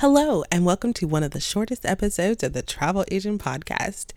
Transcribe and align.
Hello, 0.00 0.44
and 0.52 0.64
welcome 0.64 0.92
to 0.92 1.08
one 1.08 1.24
of 1.24 1.32
the 1.32 1.40
shortest 1.40 1.84
episodes 1.84 2.44
of 2.44 2.52
the 2.52 2.62
Travel 2.62 3.04
Agent 3.10 3.42
Podcast. 3.42 4.12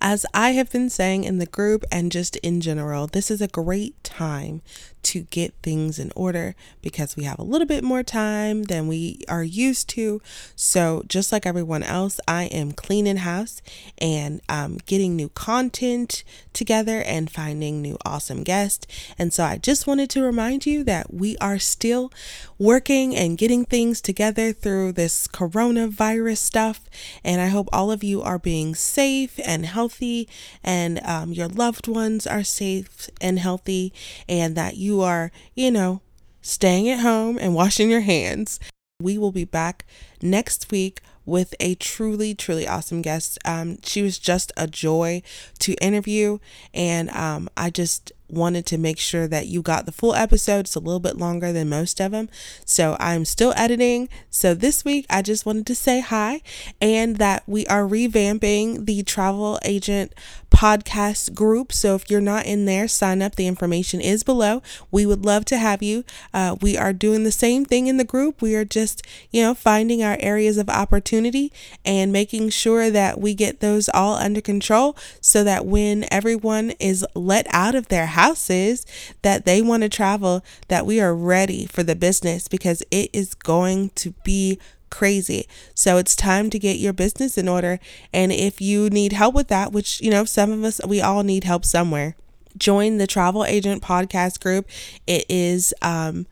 As 0.00 0.24
I 0.32 0.50
have 0.52 0.70
been 0.70 0.88
saying 0.88 1.24
in 1.24 1.38
the 1.38 1.46
group 1.46 1.84
and 1.90 2.12
just 2.12 2.36
in 2.36 2.60
general, 2.60 3.08
this 3.08 3.32
is 3.32 3.40
a 3.40 3.48
great 3.48 4.00
time 4.04 4.62
to 5.04 5.22
get 5.22 5.54
things 5.62 5.98
in 5.98 6.12
order 6.16 6.54
because 6.82 7.16
we 7.16 7.24
have 7.24 7.38
a 7.38 7.44
little 7.44 7.66
bit 7.66 7.84
more 7.84 8.02
time 8.02 8.64
than 8.64 8.88
we 8.88 9.20
are 9.28 9.44
used 9.44 9.88
to. 9.90 10.20
So, 10.56 11.02
just 11.06 11.32
like 11.32 11.46
everyone 11.46 11.82
else, 11.82 12.20
I 12.26 12.44
am 12.44 12.72
cleaning 12.72 13.18
house 13.18 13.62
and 13.98 14.40
um, 14.48 14.78
getting 14.86 15.16
new 15.16 15.28
content 15.30 16.24
together 16.52 17.02
and 17.02 17.30
finding 17.30 17.80
new 17.80 17.98
awesome 18.04 18.42
guests. 18.42 18.86
And 19.18 19.32
so, 19.32 19.44
I 19.44 19.58
just 19.58 19.86
wanted 19.86 20.10
to 20.10 20.22
remind 20.22 20.66
you 20.66 20.84
that 20.84 21.12
we 21.12 21.36
are 21.38 21.58
still 21.58 22.10
working 22.58 23.14
and 23.14 23.38
getting 23.38 23.64
things 23.64 24.00
together 24.00 24.52
through 24.52 24.92
this 24.92 25.26
coronavirus 25.26 26.38
stuff. 26.38 26.80
And 27.22 27.40
I 27.40 27.48
hope 27.48 27.68
all 27.72 27.90
of 27.90 28.04
you 28.04 28.22
are 28.22 28.38
being 28.38 28.74
safe 28.74 29.38
and 29.44 29.66
healthy, 29.66 30.28
and 30.62 31.00
um, 31.04 31.32
your 31.32 31.48
loved 31.48 31.88
ones 31.88 32.26
are 32.26 32.44
safe 32.44 33.10
and 33.20 33.38
healthy, 33.38 33.92
and 34.28 34.56
that 34.56 34.76
you 34.76 34.93
are, 35.00 35.30
you 35.54 35.70
know, 35.70 36.00
staying 36.42 36.88
at 36.88 37.00
home 37.00 37.38
and 37.40 37.54
washing 37.54 37.90
your 37.90 38.00
hands. 38.00 38.60
We 39.00 39.18
will 39.18 39.32
be 39.32 39.44
back 39.44 39.84
next 40.22 40.70
week 40.70 41.00
with 41.26 41.54
a 41.58 41.74
truly, 41.76 42.34
truly 42.34 42.66
awesome 42.66 43.02
guest. 43.02 43.38
Um, 43.44 43.78
she 43.82 44.02
was 44.02 44.18
just 44.18 44.52
a 44.56 44.66
joy 44.66 45.22
to 45.60 45.74
interview, 45.74 46.38
and 46.72 47.10
um, 47.10 47.48
I 47.56 47.70
just 47.70 48.12
wanted 48.28 48.66
to 48.66 48.78
make 48.78 48.98
sure 48.98 49.28
that 49.28 49.46
you 49.46 49.62
got 49.62 49.86
the 49.86 49.92
full 49.92 50.14
episode. 50.14 50.60
It's 50.60 50.74
a 50.74 50.80
little 50.80 51.00
bit 51.00 51.16
longer 51.16 51.52
than 51.52 51.68
most 51.68 52.00
of 52.00 52.12
them. 52.12 52.28
So 52.64 52.96
I'm 52.98 53.24
still 53.24 53.52
editing. 53.56 54.08
So 54.30 54.54
this 54.54 54.84
week, 54.84 55.06
I 55.08 55.22
just 55.22 55.46
wanted 55.46 55.66
to 55.68 55.74
say 55.74 56.00
hi 56.00 56.42
and 56.80 57.16
that 57.16 57.44
we 57.46 57.66
are 57.66 57.82
revamping 57.82 58.86
the 58.86 59.02
travel 59.02 59.58
agent 59.64 60.14
podcast 60.54 61.34
group. 61.34 61.72
So 61.72 61.96
if 61.96 62.08
you're 62.08 62.20
not 62.20 62.46
in 62.46 62.64
there, 62.64 62.86
sign 62.86 63.20
up. 63.20 63.34
The 63.34 63.48
information 63.48 64.00
is 64.00 64.22
below. 64.22 64.62
We 64.90 65.04
would 65.04 65.24
love 65.24 65.44
to 65.46 65.58
have 65.58 65.82
you. 65.82 66.04
Uh, 66.32 66.56
we 66.60 66.76
are 66.76 66.92
doing 66.92 67.24
the 67.24 67.32
same 67.32 67.64
thing 67.64 67.88
in 67.88 67.96
the 67.96 68.04
group. 68.04 68.40
We 68.40 68.54
are 68.54 68.64
just, 68.64 69.02
you 69.30 69.42
know, 69.42 69.54
finding 69.54 70.02
our 70.02 70.16
areas 70.20 70.56
of 70.56 70.70
opportunity 70.70 71.52
and 71.84 72.12
making 72.12 72.50
sure 72.50 72.88
that 72.88 73.20
we 73.20 73.34
get 73.34 73.60
those 73.60 73.88
all 73.88 74.14
under 74.14 74.40
control 74.40 74.96
so 75.20 75.42
that 75.42 75.66
when 75.66 76.06
everyone 76.10 76.70
is 76.78 77.04
let 77.14 77.46
out 77.50 77.74
of 77.74 77.88
their 77.88 78.06
houses 78.06 78.86
that 79.22 79.44
they 79.44 79.60
want 79.60 79.82
to 79.82 79.88
travel, 79.88 80.44
that 80.68 80.86
we 80.86 81.00
are 81.00 81.14
ready 81.14 81.66
for 81.66 81.82
the 81.82 81.96
business 81.96 82.46
because 82.46 82.82
it 82.92 83.10
is 83.12 83.34
going 83.34 83.90
to 83.96 84.12
be 84.22 84.60
crazy. 84.94 85.48
So 85.74 85.96
it's 85.96 86.14
time 86.14 86.50
to 86.50 86.58
get 86.58 86.78
your 86.78 86.92
business 86.92 87.36
in 87.36 87.48
order. 87.48 87.80
And 88.12 88.30
if 88.30 88.60
you 88.60 88.88
need 88.90 89.12
help 89.12 89.34
with 89.34 89.48
that, 89.48 89.72
which, 89.72 90.00
you 90.00 90.08
know, 90.08 90.24
some 90.24 90.52
of 90.52 90.62
us, 90.62 90.80
we 90.86 91.00
all 91.00 91.24
need 91.24 91.42
help 91.42 91.64
somewhere, 91.64 92.14
join 92.56 92.98
the 92.98 93.08
Travel 93.08 93.44
Agent 93.44 93.82
Podcast 93.82 94.40
group. 94.40 94.68
It 95.08 95.26
is, 95.28 95.74
um, 95.82 96.26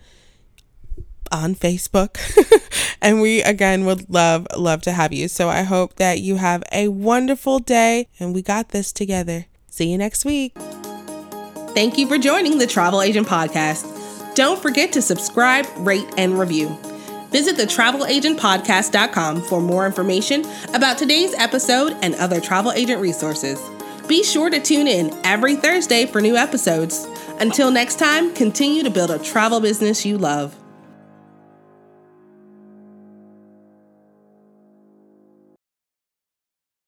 on 1.33 1.57
Facebook. 1.57 2.19
and 3.03 3.21
we 3.21 3.43
again 3.43 3.85
would 3.85 4.09
love, 4.09 4.47
love 4.57 4.83
to 4.83 4.93
have 4.93 5.13
you. 5.13 5.27
So 5.27 5.49
I 5.49 5.63
hope 5.63 5.97
that 5.97 6.21
you 6.21 6.37
have 6.37 6.63
a 6.71 6.89
wonderful 6.89 7.59
day 7.59 8.09
and 8.21 8.33
we 8.35 8.43
got 8.43 8.69
this 8.69 8.93
together. 8.93 9.47
See 9.71 9.91
you 9.91 9.99
next 9.99 10.25
week. 10.25 10.53
Thank 11.75 11.99
you 11.99 12.07
for 12.07 12.19
joining 12.19 12.59
the 12.59 12.67
Travel 12.67 13.01
Agent 13.01 13.27
Podcast. 13.27 14.35
Don't 14.35 14.61
forget 14.61 14.93
to 14.93 15.03
subscribe, 15.03 15.67
rate, 15.79 16.07
and 16.17 16.39
review. 16.39 16.79
Visit 17.33 17.57
the 17.57 17.65
travelagentpodcast.com 17.65 19.43
for 19.43 19.61
more 19.61 19.87
information 19.87 20.45
about 20.75 20.99
today's 20.99 21.35
episode 21.35 21.97
and 22.03 22.15
other 22.17 22.41
travel 22.41 22.73
agent 22.73 23.01
resources. 23.01 23.61
Be 24.07 24.23
sure 24.23 24.51
to 24.51 24.61
tune 24.61 24.87
in 24.87 25.19
every 25.25 25.57
Thursday 25.57 26.07
for 26.07 26.21
new 26.21 26.37
episodes. 26.37 27.07
Until 27.41 27.71
next 27.71 27.99
time, 27.99 28.35
continue 28.35 28.83
to 28.83 28.91
build 28.91 29.11
a 29.11 29.19
travel 29.19 29.61
business 29.61 30.05
you 30.05 30.19
love. 30.19 30.62